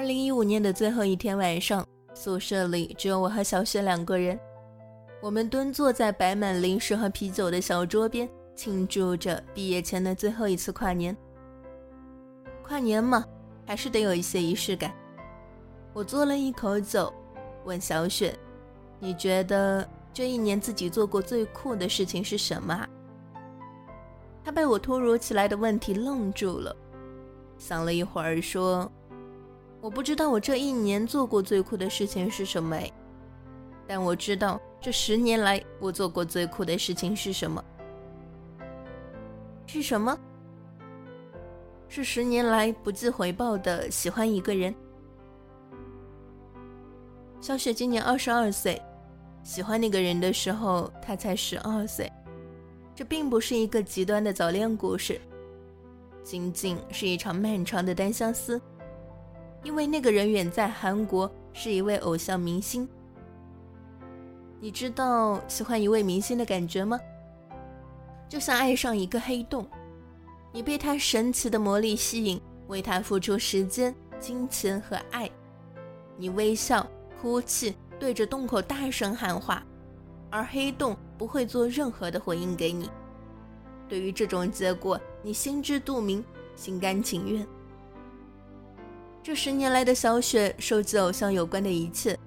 [0.00, 4.40] 二零一五年的最后一天晚上，宿舍里只有我和小雪两个人。
[5.20, 8.26] 我们蹲坐在摆满零食和啤酒的小桌边，
[8.56, 11.14] 庆祝着毕业前的最后一次跨年。
[12.62, 13.26] 跨年嘛，
[13.66, 14.90] 还是得有一些仪式感。
[15.92, 17.12] 我嘬了一口酒，
[17.66, 18.34] 问小雪
[18.98, 22.88] ：“你觉得这一年自己做过最酷的事情是什么？”
[24.42, 26.74] 她被我突如其来的问题愣住了，
[27.58, 28.90] 想了一会儿说
[29.80, 32.78] ：“我不知道我这一年做过最酷的事情是什么，
[33.86, 37.62] 但我知道。”这十年来，我做过最酷的事情是什么？
[39.66, 40.18] 是什么？
[41.86, 44.74] 是十年来不计回报的喜欢一个人。
[47.42, 48.80] 小雪今年二十二岁，
[49.42, 52.10] 喜欢那个人的时候，她才十二岁。
[52.94, 55.20] 这并不是一个极端的早恋故事，
[56.22, 58.58] 仅仅是一场漫长的单相思。
[59.62, 62.88] 因为那个人远在韩国，是一位偶像明星。
[64.58, 66.98] 你知道喜欢一位明星的感觉吗？
[68.28, 69.66] 就像爱上一个黑洞，
[70.52, 75.30] 你被他神奇的魔力吸引，为他付出时间、金钱和爱。
[76.16, 76.86] 你微笑、
[77.20, 79.62] 哭泣，对着洞口大声喊话，
[80.30, 82.90] 而黑洞不会做任何的回应给你。
[83.88, 87.46] 对于这种结果，你心知肚明，心甘情愿。
[89.30, 92.18] 这十年来的小雪收集偶像有关的一切。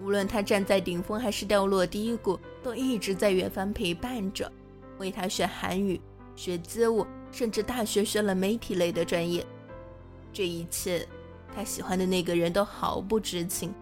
[0.00, 4.50] 无论他站在顶峰还是掉落低谷，都一直在远方陪伴着，
[4.96, 6.00] 为他学韩语、
[6.34, 9.44] 学街舞，甚至大学学了媒体类的专业。
[10.32, 11.06] 这一切，
[11.54, 13.74] 他喜欢的那个人都毫不知情。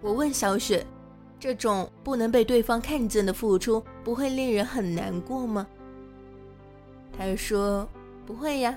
[0.00, 0.86] 我问小雪
[1.38, 5.66] ：“这种不能被对方看见的付出，不会令人很难过吗？”
[7.12, 7.86] 他说
[8.24, 8.74] ：“不会呀。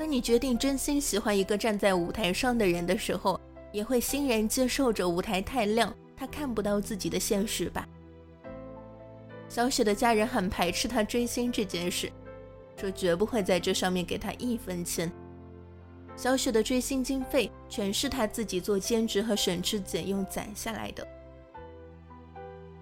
[0.00, 3.38] 当你决定真心喜欢一个站在舞台上的人的时候。”
[3.72, 7.86] 也会欣然接受着舞台太亮，他看不到自己的现实吧。
[9.48, 12.10] 小雪的家人很排斥他追星这件事，
[12.76, 15.08] 说绝不会在这上面给他一分钱。
[16.16, 21.06] 小雪的追星经费全是他自己做兼职和省吃俭用攒下来的。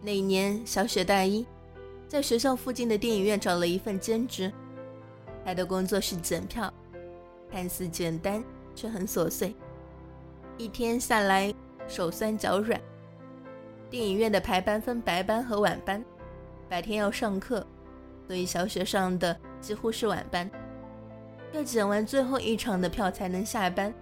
[0.00, 1.44] 那一年，小雪大一，
[2.08, 4.50] 在学校附近的电影院找了一份兼职，
[5.44, 6.72] 他的工作是检票，
[7.50, 8.42] 看似简单，
[8.74, 9.54] 却很琐碎。
[10.56, 11.54] 一天下来，
[11.86, 12.80] 手酸脚软。
[13.90, 16.04] 电影院的排班分白班和晚班，
[16.68, 17.66] 白天要上课，
[18.26, 20.50] 所以小雪上的几乎是晚班，
[21.52, 23.92] 要剪完最后一场的票才能下班。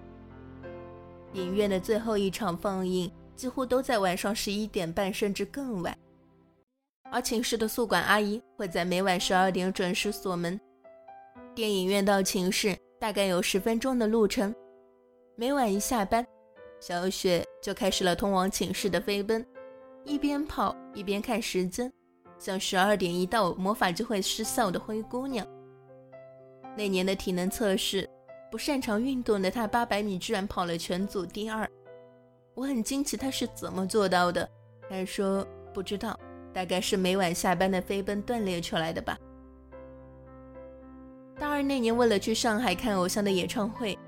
[1.35, 5.97] 影院的最后一场放映几乎都在晚上十一点半甚至更晚，
[7.13, 10.59] 而寝室的宿管阿姨会在每晚十二点准时锁门。
[11.55, 14.55] 电影院到寝室大概有十分钟的路程，
[15.35, 16.27] 每晚一下班。
[16.81, 19.45] 小雪就开始了通往寝室的飞奔，
[20.05, 21.93] 一边跑一边看时间，
[22.39, 25.47] 像十二点一到，魔法就会失效的灰姑娘。
[26.77, 28.09] 那年的体能测试，
[28.51, 31.69] 不擅长运动的她，八百米居然跑了全组第二。
[32.55, 34.49] 我很惊奇她是怎么做到的。
[34.89, 36.19] 她说不知道，
[36.53, 39.19] 大概是每晚下班的飞奔锻炼出来的吧。
[41.39, 43.99] 大二那年，为了去上海看偶像的演唱会。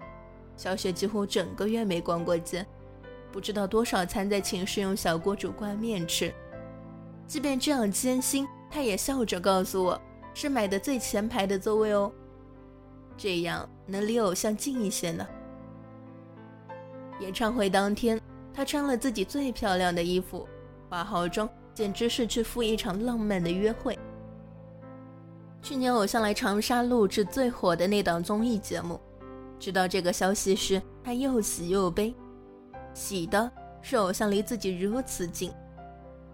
[0.57, 2.67] 小雪几乎整个月没逛过街，
[3.31, 6.33] 不知道多少餐在寝室用小锅煮挂面吃。
[7.27, 10.01] 即便这样艰辛，她也笑着告诉我，
[10.33, 12.11] 是买的最前排的座位哦，
[13.17, 15.27] 这样能离偶像近一些呢。
[17.21, 18.19] 演唱会当天，
[18.55, 20.49] 她穿了自己最漂亮的衣服，
[20.89, 23.99] 化好妆，简直是去赴一场浪漫的约会。
[25.69, 28.99] 去年偶像来长沙录制最火的那档综艺节目。
[29.59, 32.15] 知道这个消息时，他又喜又悲。
[32.95, 35.53] 喜的是偶像离自己如此近，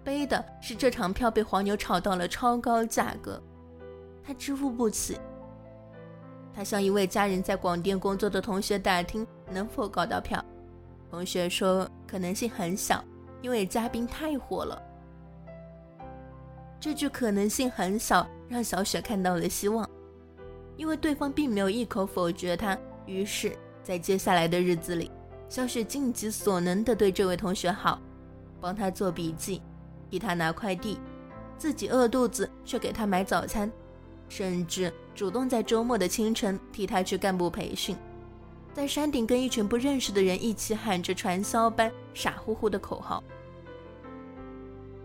[0.05, 3.43] 悲的是这场票被黄牛炒到了超高价格，
[4.23, 5.19] 他支付不起。
[6.55, 10.41] 他向一位家人在广电工作的同学打听能否搞到票，
[11.11, 13.03] 同学说可能性很小，
[13.43, 14.81] 因为嘉宾太火了。
[16.79, 18.25] 这句可能性很小，
[18.55, 19.89] 让小雪看到了希望，
[20.77, 22.79] 因为对方并没有一口否决他。
[23.05, 23.53] 于是，
[23.83, 25.11] 在接下来的日子里，
[25.49, 28.01] 小雪尽己所能地对这位同学好，
[28.61, 29.61] 帮他做笔记，
[30.09, 31.01] 替他拿快递，
[31.59, 33.69] 自己饿肚子却给他买早餐，
[34.29, 37.97] 甚至主动在周末的清晨替他去干部培训，
[38.73, 43.21] 在山顶跟一群不认识的人一起喊着传销般傻乎乎的口号。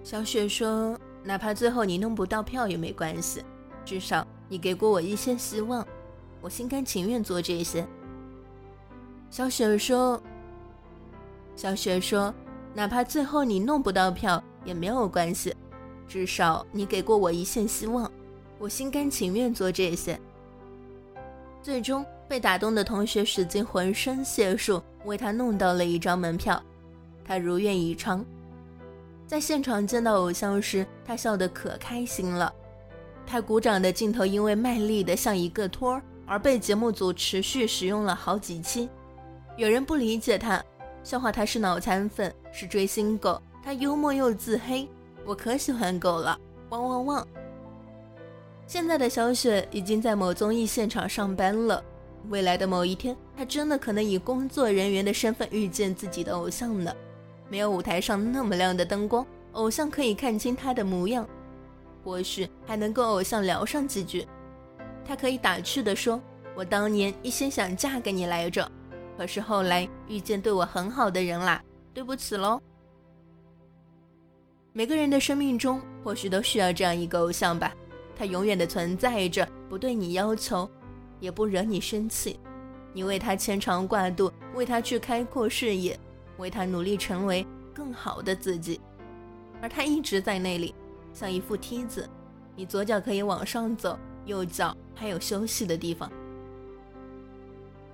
[0.04, 3.44] 小雪说：“哪怕最后你弄不到票也没关系，
[3.86, 5.86] 至少你给过我一些希望。”
[6.42, 7.86] 我心甘情愿做这些。
[9.30, 10.22] 小雪说
[11.56, 12.34] ：“小雪说，
[12.74, 15.54] 哪怕最后你弄不到票也没有关系，
[16.08, 18.10] 至少你给过我一线希望，
[18.58, 20.20] 我心甘情愿做这些。”
[21.62, 26.64] 最终被打动的同学使尽浑身解数为他弄到了一张门票，
[27.26, 28.26] 他如愿以偿。
[29.30, 32.52] 在现场见到偶像时，他笑得可开心了。
[33.28, 38.90] 他鼓掌的镜头因为卖力的像一个托儿而被节目组持续使用了好几期。
[39.56, 40.66] 有人不理解他，
[41.04, 43.40] 笑话他是脑残粉，是追星狗。
[43.64, 44.90] 他幽默又自黑，
[45.24, 46.36] 我可喜欢狗了，
[46.70, 47.28] 汪汪汪。
[48.66, 51.84] 现在的小雪已经在某综艺现场上班了，
[52.30, 56.92] 未来的某一天，她真的可能以工作人员的身份遇见自己的偶像呢。
[57.50, 61.28] 没有舞台上那么亮的灯光，偶像可以看清他的模样，
[62.04, 64.28] 或许还能跟偶像聊上几句。
[65.04, 66.22] 他可以打趣地说
[66.56, 68.72] ：“我当年一心想嫁给你来着，
[69.18, 71.62] 可是后来遇见对我很好的人啦，
[71.94, 72.62] 对不起喽。”
[74.72, 77.74] 每个人的生命中或许都需要这样一个偶像吧，
[78.16, 80.70] 他永远的存在着，不对你要求，
[81.20, 82.40] 也不惹你生气，
[82.94, 86.00] 你为他牵肠挂肚，为他去开阔视野。
[86.40, 88.82] 为他努力成为更好的自己，
[89.62, 90.74] 而他一直在那里，
[91.14, 92.10] 像一副梯子，
[92.56, 93.96] 你左脚可以往上走，
[94.26, 96.12] 右脚还有休息的地方。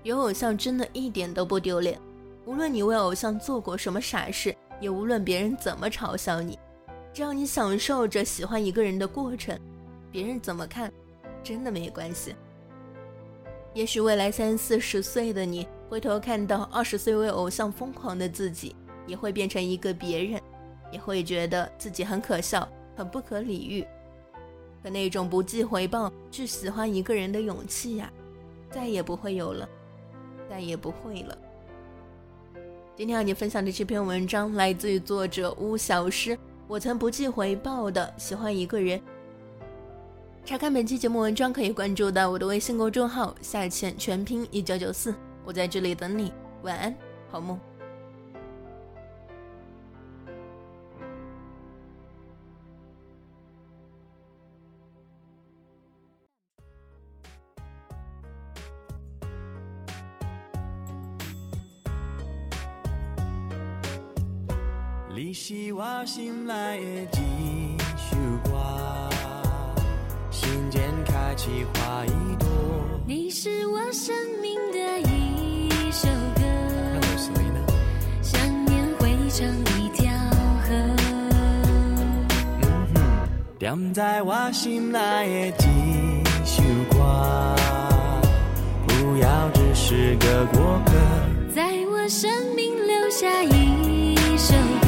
[0.03, 1.99] 有偶像真的一点都不丢脸，
[2.45, 6.57] 无论你为偶像做过什么傻事，也无论别人怎么嘲笑你，
[7.11, 9.59] 只要你享受着喜欢一个人的过程，
[10.11, 10.91] 别人怎么看，
[11.43, 12.35] 真的没关系。
[13.73, 15.67] 也许未来三四十岁的你。
[15.89, 20.41] 回头看到二十岁为偶像疯狂的自己，也会变成一个别人，
[20.91, 23.85] 也会觉得自己很可笑、很不可理喻。
[24.83, 28.11] 可那种不计回报去喜欢一个人的勇气呀，
[28.71, 29.67] 再也不会有了，
[30.49, 31.37] 再也不会了。
[32.95, 36.37] 今天和你分享的这篇文章来自于作者巫小诗。
[36.67, 38.99] 我曾不计回报的喜欢一个人。
[40.43, 45.13] 查看本期节目文章，可以关注到我的微信公众号“下潜全拼一九九四”。
[45.45, 46.33] 我在这里等你，
[46.63, 46.95] 晚安，
[47.29, 47.59] 好梦。
[65.13, 69.09] 你是我心内的一首歌，
[70.31, 72.47] 心间开起花一朵。
[73.07, 74.44] 你是我生命
[83.65, 84.99] 点在我心内
[85.57, 86.99] 的一首歌，
[88.85, 90.91] 不要只是个过客，
[91.55, 94.87] 在我生命留下一首歌，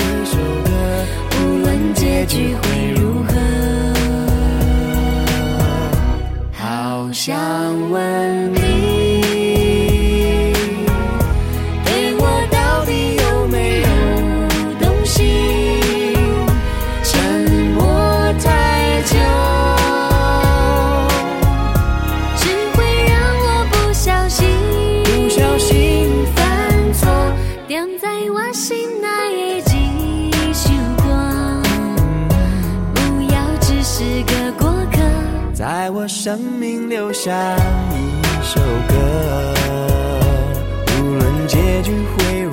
[0.00, 0.70] 一首歌，
[1.42, 3.34] 无论结局会如何，
[6.54, 7.36] 好想
[7.90, 8.45] 问
[35.54, 36.06] 在我。
[36.08, 37.56] 生命留下
[37.90, 39.54] 一首歌，
[41.00, 42.46] 无论结局会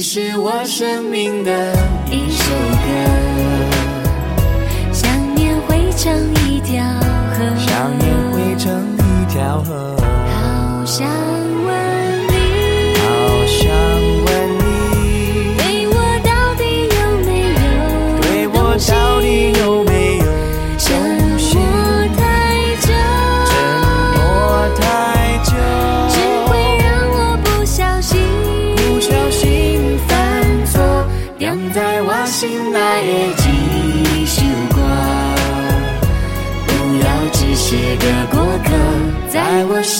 [0.00, 1.76] 是我生命的
[2.10, 2.54] 一首
[2.86, 2.88] 歌，
[4.92, 11.29] 想念汇成一条河，想念汇成一条河，好想。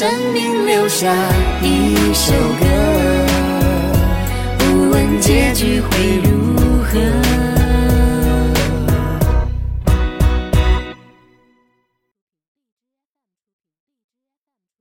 [0.00, 1.14] 生命留下
[1.60, 2.64] 一首歌，
[4.58, 7.29] 不问结局会如何。